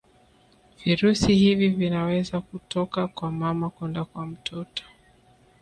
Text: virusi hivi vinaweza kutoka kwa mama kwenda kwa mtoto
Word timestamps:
virusi 0.85 1.33
hivi 1.35 1.69
vinaweza 1.69 2.41
kutoka 2.41 3.07
kwa 3.07 3.31
mama 3.31 3.69
kwenda 3.69 4.05
kwa 4.05 4.25
mtoto 4.25 4.83